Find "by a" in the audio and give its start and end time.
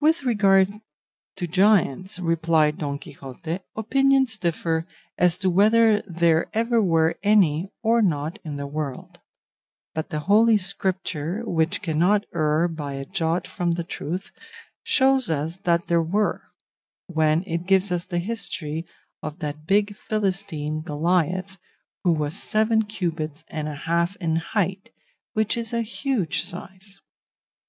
12.68-13.04